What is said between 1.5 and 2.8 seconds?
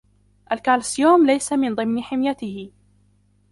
من ضمن حميته.